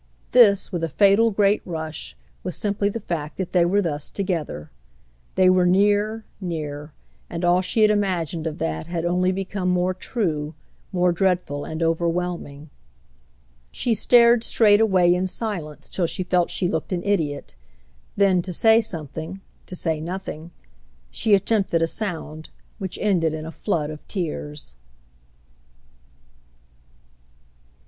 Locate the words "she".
7.61-7.83, 13.71-13.93, 16.07-16.23, 16.49-16.67, 21.11-21.35